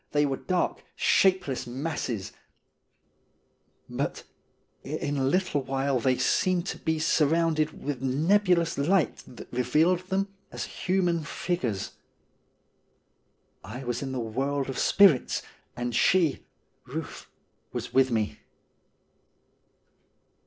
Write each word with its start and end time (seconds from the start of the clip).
They 0.13 0.25
were 0.25 0.37
dark, 0.37 0.81
shapeless 0.95 1.67
masses; 1.67 2.31
but 3.87 4.23
in 4.83 5.15
a 5.15 5.23
little 5.23 5.61
while 5.61 5.99
they 5.99 6.17
seemed 6.17 6.65
to 6.69 6.79
be 6.79 6.97
surrounded 6.97 7.83
with 7.83 8.01
nebulous 8.01 8.79
light 8.79 9.17
that 9.27 9.53
revealed 9.53 9.99
them 10.09 10.33
as 10.51 10.65
human 10.65 11.23
figures. 11.23 11.91
I 13.63 13.83
was 13.83 14.01
in 14.01 14.11
the 14.11 14.19
world 14.19 14.69
of 14.69 14.79
spirits 14.79 15.43
and 15.77 15.93
she 15.93 16.47
(Euth) 16.87 17.27
was 17.71 17.93
with 17.93 18.09
me. 18.09 18.39